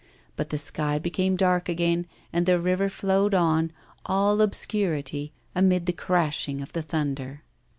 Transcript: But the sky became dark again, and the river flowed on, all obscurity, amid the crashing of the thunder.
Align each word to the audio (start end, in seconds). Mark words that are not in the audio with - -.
But 0.35 0.49
the 0.49 0.57
sky 0.57 0.97
became 0.97 1.35
dark 1.35 1.69
again, 1.69 2.07
and 2.33 2.47
the 2.47 2.59
river 2.59 2.89
flowed 2.89 3.35
on, 3.35 3.71
all 4.07 4.41
obscurity, 4.41 5.31
amid 5.55 5.85
the 5.85 5.93
crashing 5.93 6.59
of 6.59 6.73
the 6.73 6.81
thunder. 6.81 7.43